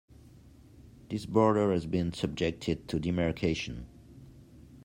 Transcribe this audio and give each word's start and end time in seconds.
This 1.11 1.27
border 1.27 1.71
has 1.71 1.85
been 1.85 2.11
subjected 2.11 2.87
to 2.87 2.97
demarcation. 2.99 3.85